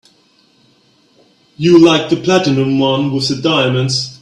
You 1.57 1.77
liked 1.77 2.09
the 2.09 2.19
platinum 2.19 2.79
one 2.79 3.13
with 3.13 3.27
the 3.27 3.39
diamonds. 3.39 4.17